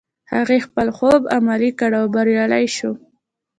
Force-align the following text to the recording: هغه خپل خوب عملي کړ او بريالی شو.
هغه 0.33 0.55
خپل 0.65 0.87
خوب 0.97 1.21
عملي 1.35 1.71
کړ 1.79 1.91
او 1.99 2.05
بريالی 2.15 2.65
شو. 2.75 2.91